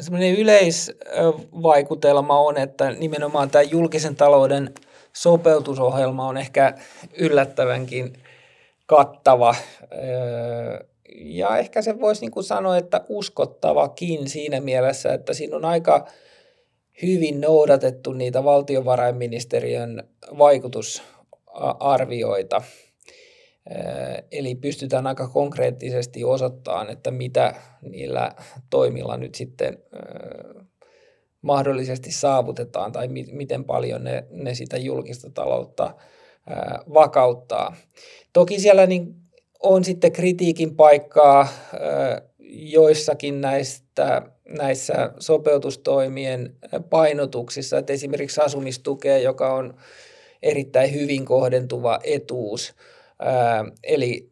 [0.00, 4.74] Sellainen yleisvaikutelma on, että nimenomaan tämä julkisen talouden
[5.16, 6.74] sopeutusohjelma on ehkä
[7.18, 8.12] yllättävänkin
[8.86, 9.54] kattava.
[11.14, 16.06] Ja ehkä se voisi niin sanoa, että uskottavakin siinä mielessä, että siinä on aika
[17.02, 22.62] hyvin noudatettu niitä valtiovarainministeriön vaikutusarvioita.
[24.32, 28.32] Eli pystytään aika konkreettisesti osoittamaan, että mitä niillä
[28.70, 29.78] toimilla nyt sitten
[31.46, 35.94] mahdollisesti saavutetaan tai mi- miten paljon ne, ne sitä julkista taloutta
[36.46, 37.76] ää, vakauttaa.
[38.32, 39.14] Toki siellä niin
[39.62, 41.48] on sitten kritiikin paikkaa
[41.80, 46.56] ää, joissakin näistä näissä sopeutustoimien
[46.90, 49.74] painotuksissa, että esimerkiksi asumistukea, joka on
[50.42, 52.74] erittäin hyvin kohdentuva etuus,
[53.18, 54.30] ää, eli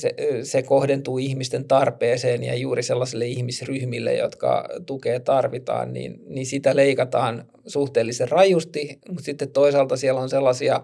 [0.00, 6.76] se, se kohdentuu ihmisten tarpeeseen ja juuri sellaisille ihmisryhmille, jotka tukea tarvitaan, niin, niin sitä
[6.76, 10.82] leikataan suhteellisen rajusti, mutta sitten toisaalta siellä on sellaisia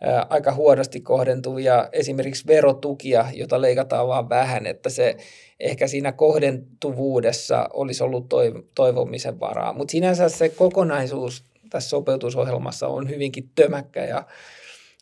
[0.00, 5.16] ää, aika huonosti kohdentuvia esimerkiksi verotukia, jota leikataan vaan vähän, että se
[5.60, 8.26] ehkä siinä kohdentuvuudessa olisi ollut
[8.74, 9.72] toivomisen varaa.
[9.72, 14.26] Mutta sinänsä se kokonaisuus tässä sopeutusohjelmassa on hyvinkin tömäkkä ja,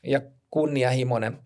[0.04, 0.20] ja
[0.50, 1.38] kunnianhimoinen.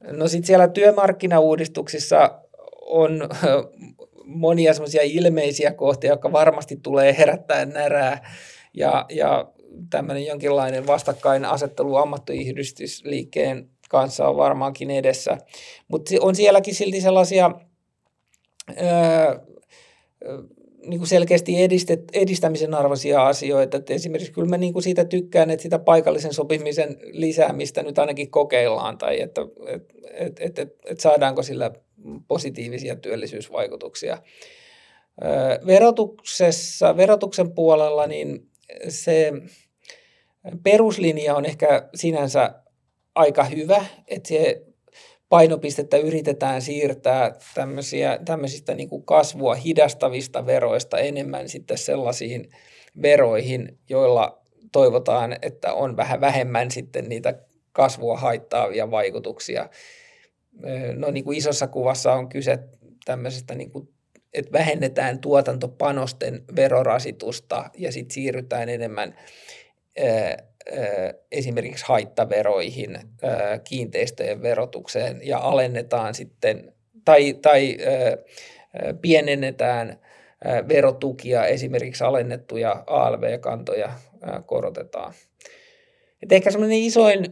[0.00, 2.40] No sitten siellä työmarkkinauudistuksissa
[2.86, 3.28] on
[4.24, 8.34] monia semmoisia ilmeisiä kohtia, jotka varmasti tulee herättää närää
[8.74, 9.52] ja, ja
[9.90, 15.38] tämmöinen jonkinlainen vastakkainasettelu ammattiyhdistysliikkeen kanssa on varmaankin edessä.
[15.88, 17.50] Mutta on sielläkin silti sellaisia
[18.70, 19.38] öö,
[20.86, 23.76] niin kuin selkeästi edistet, edistämisen arvoisia asioita.
[23.76, 28.30] Että esimerkiksi kyllä mä niin kuin siitä tykkään, että sitä paikallisen sopimisen lisäämistä nyt ainakin
[28.30, 31.70] kokeillaan tai että et, et, et, et, et saadaanko sillä
[32.28, 34.18] positiivisia työllisyysvaikutuksia.
[35.66, 38.48] Verotuksessa, verotuksen puolella niin
[38.88, 39.32] se
[40.62, 42.54] peruslinja on ehkä sinänsä
[43.14, 44.62] aika hyvä, että se
[45.28, 52.50] painopistettä yritetään siirtää tämmöisiä, tämmöisistä niin kuin kasvua hidastavista veroista enemmän sitten sellaisiin
[53.02, 57.34] veroihin, joilla toivotaan, että on vähän vähemmän sitten niitä
[57.72, 59.68] kasvua haittaavia vaikutuksia.
[60.96, 62.58] No niin kuin isossa kuvassa on kyse
[63.04, 63.88] tämmöisestä, niin kuin,
[64.34, 69.14] että vähennetään tuotantopanosten verorasitusta ja sitten siirrytään enemmän
[71.32, 72.98] esimerkiksi haittaveroihin,
[73.64, 76.72] kiinteistöjen verotukseen ja alennetaan sitten
[77.04, 77.76] tai, tai
[79.00, 80.00] pienennetään
[80.68, 83.92] verotukia, esimerkiksi alennettuja ALV-kantoja
[84.46, 85.14] korotetaan.
[86.22, 87.24] Et ehkä semmoinen isoin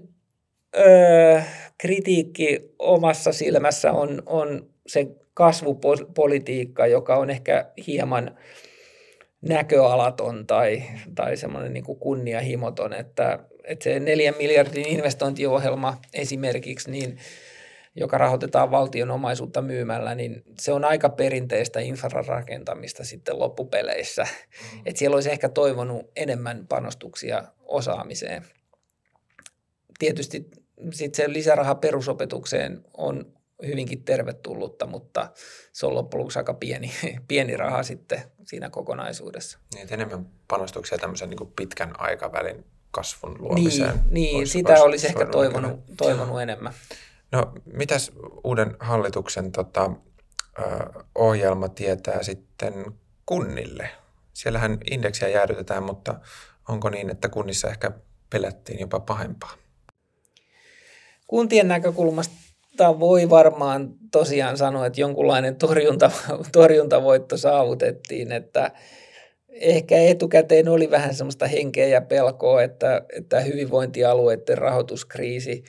[0.79, 1.43] ö,
[1.79, 8.39] kritiikki omassa silmässä on, on se kasvupolitiikka, joka on ehkä hieman
[9.43, 10.83] näköalaton tai,
[11.15, 17.19] tai semmoinen niin kuin kunnianhimoton, että, että se neljän miljardin investointiohjelma esimerkiksi, niin,
[17.97, 24.23] joka rahoitetaan valtion omaisuutta myymällä, niin se on aika perinteistä infrarakentamista sitten loppupeleissä.
[24.23, 24.81] Mm.
[24.87, 28.45] Että siellä olisi ehkä toivonut enemmän panostuksia osaamiseen.
[29.99, 30.51] Tietysti
[30.93, 33.36] sitten se lisäraha perusopetukseen on
[33.67, 35.31] hyvinkin tervetullutta, mutta
[35.73, 36.93] se on loppujen lopuksi aika pieni,
[37.29, 39.59] pieni raha sitten siinä kokonaisuudessa.
[39.75, 43.95] Niin, enemmän panostuksia tämmöisen niin pitkän aikavälin kasvun luomiseen.
[43.95, 46.73] Niin, niin olisi, sitä olisi, olisi ehkä toivonut, toivonut enemmän.
[47.33, 48.13] No, mitäs
[48.45, 49.91] uuden hallituksen tota,
[51.15, 52.85] ohjelma tietää sitten
[53.27, 53.91] kunnille?
[54.33, 56.21] Siellähän indeksiä jäädytetään, mutta
[56.69, 57.91] onko niin, että kunnissa ehkä
[58.31, 59.53] pelättiin jopa pahempaa?
[61.27, 62.35] Kuntien näkökulmasta
[62.79, 66.11] voi varmaan tosiaan sanoa, että jonkunlainen torjunta,
[66.53, 68.71] torjuntavoitto saavutettiin, että
[69.49, 75.65] ehkä etukäteen oli vähän semmoista henkeä ja pelkoa, että, että hyvinvointialueiden rahoituskriisi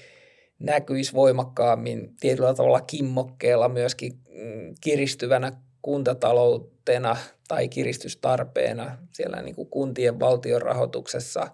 [0.60, 7.18] näkyisi voimakkaammin tietyllä tavalla kimmokkeella myöskin mm, kiristyvänä kuntataloutena
[7.48, 11.48] tai kiristystarpeena siellä niin kuin kuntien valtion rahoituksessa.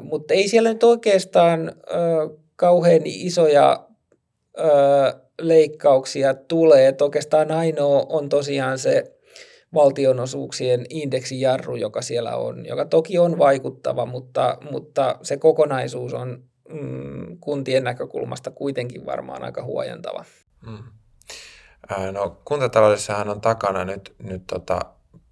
[0.00, 1.72] Mutta ei siellä nyt oikeastaan
[2.56, 3.85] kauhean isoja
[5.40, 6.88] leikkauksia tule.
[6.88, 9.16] Että oikeastaan ainoa on tosiaan se
[9.74, 17.38] valtionosuuksien indeksijarru, joka siellä on, joka toki on vaikuttava, mutta, mutta se kokonaisuus on mm,
[17.40, 20.24] kuntien näkökulmasta kuitenkin varmaan aika huojentava.
[20.66, 20.78] Mm.
[22.12, 24.80] No, kuntataloudessahan on takana nyt, nyt tota,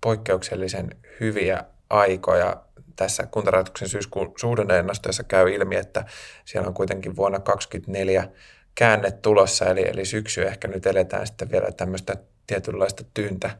[0.00, 2.56] poikkeuksellisen hyviä aikoja.
[2.96, 6.04] Tässä kuntarahoituksen syyskuun suhdanneennastoissa käy ilmi, että
[6.44, 8.28] siellä on kuitenkin vuonna 2024
[8.74, 13.58] käänne tulossa, eli, eli syksy ehkä nyt eletään sitten vielä tämmöistä tietynlaista tyyntä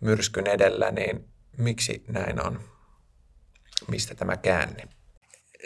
[0.00, 1.24] myrskyn edellä, niin
[1.58, 2.60] miksi näin on?
[3.88, 4.88] Mistä tämä käänne?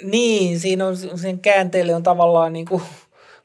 [0.02, 2.82] Niin, siinä on, sen käänteelle on tavallaan niin kuin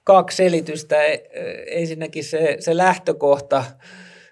[0.04, 1.04] kaksi selitystä.
[1.04, 1.20] E,
[1.68, 3.63] ensinnäkin se, se lähtökohta,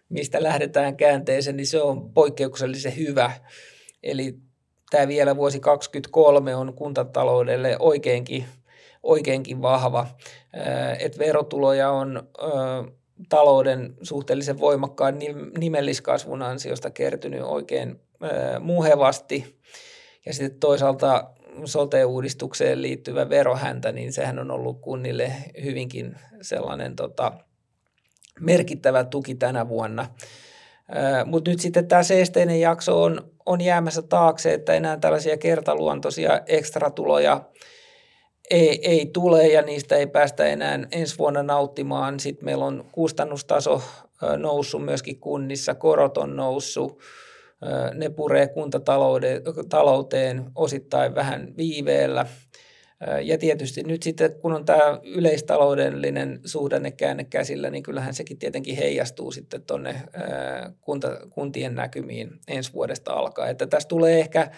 [0.10, 3.32] mistä lähdetään käänteeseen, niin se on poikkeuksellisen hyvä.
[4.04, 4.36] Eli
[4.90, 8.46] tämä vielä vuosi 2023 on kuntataloudelle oikeinkin,
[9.04, 10.08] oikeinkin vahva.
[11.00, 12.30] Että verotuloja on
[13.30, 15.20] talouden suhteellisen voimakkaan
[15.58, 18.00] nimelliskasvun ansiosta kertynyt oikein
[18.60, 19.60] muhevasti.
[20.26, 21.30] Ja sitten toisaalta
[21.66, 25.32] sote-uudistukseen liittyvä verohäntä, niin sehän on ollut kunnille
[25.64, 27.32] hyvinkin sellainen tota,
[28.40, 30.10] merkittävä tuki tänä vuonna.
[31.26, 37.42] Mutta nyt sitten tämä seesteinen jakso on, on jäämässä taakse, että enää tällaisia kertaluontoisia ekstratuloja
[38.50, 42.20] ei, ei tule ja niistä ei päästä enää ensi vuonna nauttimaan.
[42.20, 43.82] Sitten meillä on kustannustaso
[44.38, 47.00] noussut myöskin kunnissa, korot on noussut,
[47.94, 52.26] ne puree kuntatalouteen osittain vähän viiveellä.
[53.24, 59.32] Ja tietysti nyt sitten, kun on tämä yleistaloudellinen suhdannekäänne käsillä, niin kyllähän sekin tietenkin heijastuu
[59.32, 60.02] sitten tuonne
[61.30, 63.52] kuntien näkymiin ensi vuodesta alkaen.
[63.52, 64.52] Että tässä tulee ehkä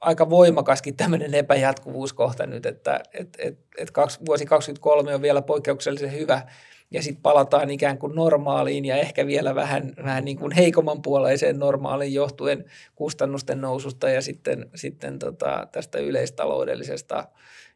[0.00, 6.12] aika voimakaskin tämmöinen epäjatkuvuuskohta nyt, että et, et, et kaksi, vuosi 2023 on vielä poikkeuksellisen
[6.12, 6.42] hyvä
[6.90, 11.58] ja sitten palataan ikään kuin normaaliin ja ehkä vielä vähän, vähän niin kuin heikomman puoleiseen
[11.58, 17.28] normaaliin johtuen kustannusten noususta ja sitten, sitten tota, tästä yleistaloudellisesta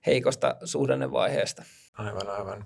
[0.07, 1.63] heikosta suhdannevaiheesta.
[1.99, 2.65] Aivan, aivan.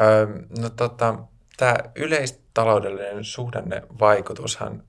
[0.00, 0.26] Öö,
[0.58, 1.18] no tota,
[1.56, 4.82] tämä yleistaloudellinen suhdannevaikutushan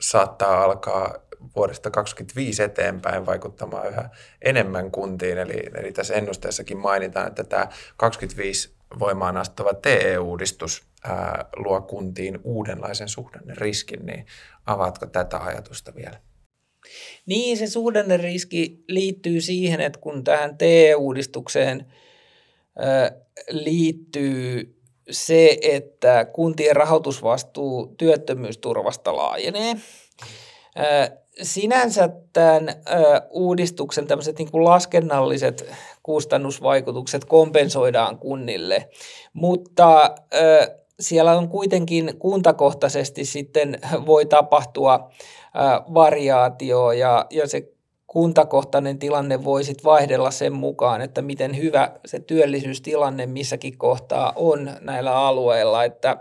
[0.00, 1.14] saattaa alkaa
[1.56, 4.10] vuodesta 2025 eteenpäin vaikuttamaan yhä
[4.42, 5.38] enemmän kuntiin.
[5.38, 13.08] Eli, eli tässä ennusteessakin mainitaan, että tämä 25 voimaan astuva TE-uudistus ää, luo kuntiin uudenlaisen
[13.56, 14.26] riskin, niin
[14.66, 16.20] avaatko tätä ajatusta vielä?
[17.26, 17.66] Niin, se
[18.20, 21.86] riski liittyy siihen, että kun tähän TE-uudistukseen
[22.78, 23.12] ää,
[23.50, 24.74] liittyy
[25.10, 29.76] se, että kuntien rahoitusvastuu työttömyysturvasta laajenee,
[31.42, 32.74] sinänsä tämän
[33.30, 35.70] uudistuksen tämmöiset niin kuin laskennalliset
[36.02, 38.88] kustannusvaikutukset kompensoidaan kunnille,
[39.32, 40.14] mutta
[41.00, 45.10] siellä on kuitenkin kuntakohtaisesti sitten voi tapahtua
[45.94, 47.74] variaatio ja, ja se
[48.06, 54.70] kuntakohtainen tilanne voi sitten vaihdella sen mukaan, että miten hyvä se työllisyystilanne missäkin kohtaa on
[54.80, 56.16] näillä alueilla, että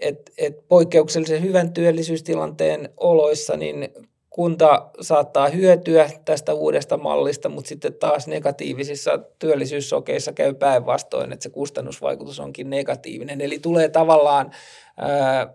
[0.00, 3.88] et, et poikkeuksellisen hyvän työllisyystilanteen oloissa niin
[4.30, 11.50] kunta saattaa hyötyä tästä uudesta mallista, mutta sitten taas negatiivisissa työllisyyssokeissa käy päinvastoin, että se
[11.50, 13.40] kustannusvaikutus onkin negatiivinen.
[13.40, 14.50] Eli tulee tavallaan
[14.96, 15.54] ää,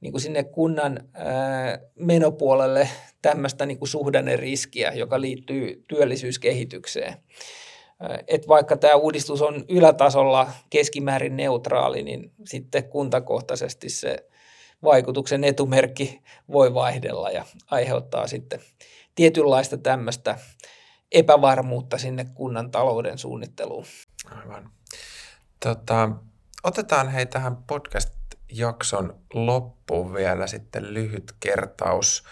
[0.00, 2.88] niin kuin sinne kunnan ää, menopuolelle
[3.22, 7.14] tämmöistä niin kuin suhdanneriskiä, joka liittyy työllisyyskehitykseen.
[8.28, 14.16] Et vaikka tämä uudistus on ylätasolla keskimäärin neutraali, niin sitten kuntakohtaisesti se
[14.82, 16.22] vaikutuksen etumerkki
[16.52, 18.60] voi vaihdella ja aiheuttaa sitten
[19.14, 20.38] tietynlaista tämmöistä
[21.12, 23.84] epävarmuutta sinne kunnan talouden suunnitteluun.
[24.30, 24.70] Aivan.
[25.60, 26.10] Tota,
[26.62, 32.24] otetaan hei tähän podcast-jakson loppuun vielä sitten lyhyt kertaus.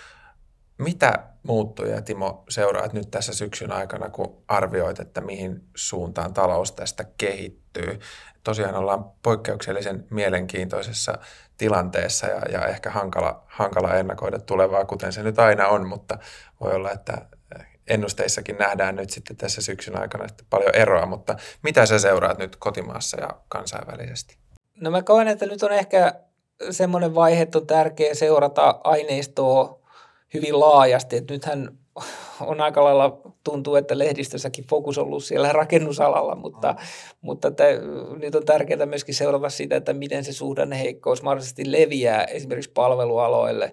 [0.79, 7.05] Mitä muuttuja, Timo, seuraat nyt tässä syksyn aikana, kun arvioit, että mihin suuntaan talous tästä
[7.19, 7.99] kehittyy?
[8.45, 11.19] Tosiaan ollaan poikkeuksellisen mielenkiintoisessa
[11.57, 16.19] tilanteessa ja, ja ehkä hankala, hankala ennakoida tulevaa, kuten se nyt aina on, mutta
[16.61, 17.27] voi olla, että
[17.89, 22.57] ennusteissakin nähdään nyt sitten tässä syksyn aikana sitten paljon eroa, mutta mitä sä seuraat nyt
[22.57, 24.37] kotimaassa ja kansainvälisesti?
[24.81, 26.15] No mä koen, että nyt on ehkä
[26.71, 29.78] semmoinen vaihe, että on tärkeää seurata aineistoa
[30.35, 31.17] hyvin laajasti.
[31.17, 31.79] Että nythän
[32.41, 36.79] on aika lailla, tuntuu, että lehdistössäkin fokus on ollut siellä rakennusalalla, mutta, mm.
[37.21, 37.65] mutta että,
[38.19, 43.73] nyt on tärkeää myöskin seurata sitä, että miten se suhdanneheikkous mahdollisesti leviää esimerkiksi palvelualoille.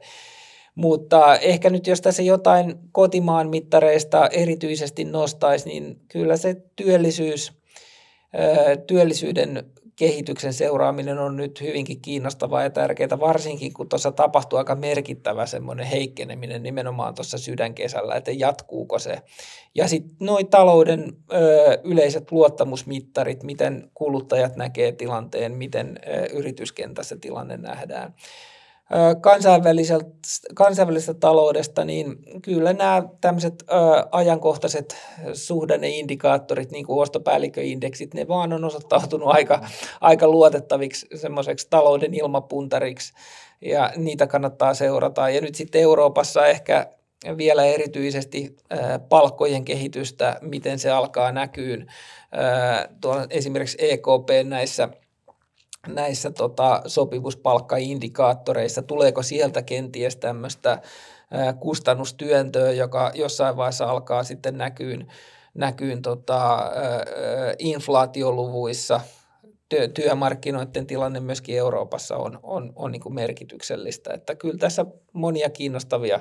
[0.76, 7.54] Mutta ehkä nyt jos tässä jotain kotimaan mittareista erityisesti nostaisi, niin kyllä se työllisyys,
[8.88, 15.46] työllisyyden kehityksen seuraaminen on nyt hyvinkin kiinnostavaa ja tärkeää, varsinkin kun tuossa tapahtuu aika merkittävä
[15.46, 19.22] semmoinen heikkeneminen nimenomaan tuossa sydänkesällä, että jatkuuko se.
[19.76, 27.58] Ja sitten noin talouden ö, yleiset luottamusmittarit, miten kuluttajat näkee tilanteen, miten ö, yrityskentässä tilanne
[27.58, 28.14] nähdään
[30.56, 33.64] kansainvälisestä taloudesta, niin kyllä nämä tämmöiset
[34.12, 34.98] ajankohtaiset
[35.34, 39.68] suhdanneindikaattorit, niin kuin ostopäällikköindeksit, ne vaan on osoittautunut aika,
[40.02, 43.14] aika luotettaviksi semmoiseksi talouden ilmapuntariksi
[43.62, 45.30] ja niitä kannattaa seurata.
[45.30, 46.88] Ja nyt sitten Euroopassa ehkä
[47.38, 48.56] vielä erityisesti
[49.10, 51.88] palkkojen kehitystä, miten se alkaa näkyyn.
[53.02, 54.90] Tuolla esimerkiksi EKP näissä–
[55.88, 60.82] näissä tota, sopivuuspalkkaindikaattoreissa, tuleeko sieltä kenties tämmöistä
[61.60, 65.08] kustannustyöntöä, joka jossain vaiheessa alkaa sitten näkyyn,
[65.54, 66.72] näkyyn tota,
[67.60, 69.02] inflaatioluvuissa.
[69.70, 74.14] Työ, työmarkkinoiden tilanne myöskin Euroopassa on, on, on niin kuin merkityksellistä.
[74.14, 76.20] Että kyllä tässä monia kiinnostavia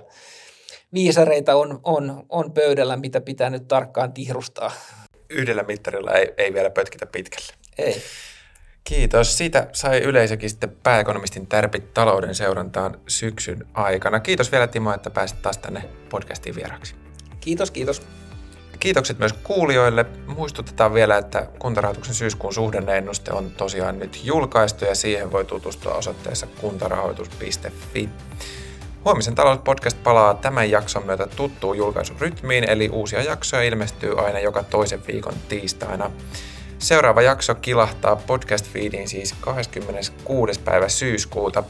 [0.95, 4.73] viisareita on, on, on pöydällä, mitä pitää nyt tarkkaan tihrustaa.
[5.31, 7.53] Yhdellä mittarilla ei, ei vielä pötkitä pitkälle.
[7.79, 8.03] Ei.
[8.85, 9.39] Kiitos.
[9.39, 14.21] Siitä sai yleisökin sitten pääekonomistin tärpit talouden seurantaan syksyn aikana.
[14.21, 16.95] Kiitos vielä Timo, että pääsit taas tänne podcastiin vieraksi.
[17.41, 18.03] Kiitos, kiitos.
[18.81, 20.07] Kiitokset myös kuulijoille.
[20.27, 26.47] Muistutetaan vielä, että kuntarahoituksen syyskuun suhdanneennuste on tosiaan nyt julkaistu ja siihen voi tutustua osoitteessa
[26.61, 28.09] kuntarahoitus.fi.
[29.05, 35.07] Huomisen talouspodcast palaa tämän jakson myötä tuttuun julkaisurytmiin, eli uusia jaksoja ilmestyy aina joka toisen
[35.07, 36.11] viikon tiistaina.
[36.85, 40.61] Seuraava jakso kilahtaa podcast-feediin siis 26.
[40.61, 41.65] päivä syyskuuta.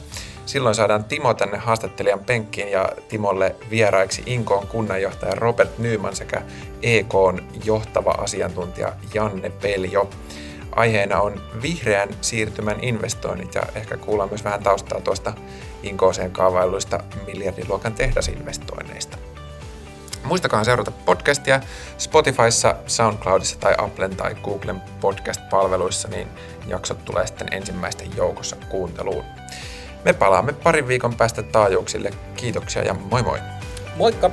[0.46, 6.42] Silloin saadaan Timo tänne haastattelijan penkkiin ja Timolle vieraiksi Inkoon kunnanjohtaja Robert Nyman sekä
[6.82, 10.10] EKn johtava asiantuntija Janne Peljo.
[10.72, 15.32] Aiheena on vihreän siirtymän investoinnit ja ehkä kuullaan myös vähän taustaa tuosta
[15.82, 19.24] Inkooseen kaavailuista miljardiluokan tehdasinvestoinneista.
[20.25, 21.61] Muistakaa seurata podcastia
[21.99, 26.29] Spotifyssa, SoundCloudissa tai Applen tai Googlen podcast-palveluissa, niin
[26.66, 29.25] jaksot tulee sitten ensimmäisten joukossa kuunteluun.
[30.05, 32.11] Me palaamme parin viikon päästä taajuuksille.
[32.37, 33.39] Kiitoksia ja moi moi!
[33.97, 34.31] Moikka!